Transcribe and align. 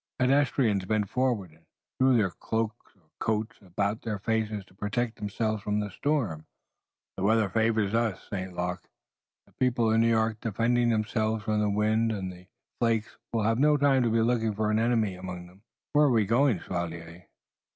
Pedestrians 0.17 0.83
bent 0.85 1.09
forward, 1.11 1.51
and 1.51 1.63
drew 1.99 2.17
their 2.17 2.31
cloaks 2.31 2.95
or 2.95 3.07
coats 3.19 3.59
about 3.61 4.01
their 4.01 4.17
faces 4.17 4.65
to 4.65 4.73
protect 4.73 5.17
themselves 5.17 5.61
from 5.61 5.79
the 5.79 5.91
storm. 5.91 6.47
"The 7.17 7.23
weather 7.23 7.47
favors 7.49 7.93
us," 7.93 8.19
said 8.23 8.45
St. 8.47 8.55
Luc. 8.55 8.81
"The 9.45 9.51
people 9.59 9.93
of 9.93 9.99
New 9.99 10.09
York 10.09 10.39
defending 10.41 10.89
themselves 10.89 11.43
from 11.43 11.59
the 11.59 11.69
wind 11.69 12.11
and 12.11 12.33
the 12.33 12.47
flakes 12.79 13.15
will 13.31 13.43
have 13.43 13.59
no 13.59 13.77
time 13.77 14.01
to 14.01 14.09
be 14.09 14.21
looking 14.21 14.55
for 14.55 14.71
an 14.71 14.79
enemy 14.79 15.13
among 15.13 15.45
them." 15.45 15.61
"Where 15.93 16.05
are 16.07 16.11
we 16.11 16.25
going, 16.25 16.61
chevalier?" 16.61 17.27